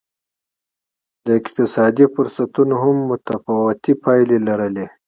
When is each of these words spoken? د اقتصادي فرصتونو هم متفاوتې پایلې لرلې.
د 1.25 1.27
اقتصادي 1.39 2.05
فرصتونو 2.15 2.75
هم 2.83 2.95
متفاوتې 3.11 3.93
پایلې 4.03 4.37
لرلې. 4.47 4.85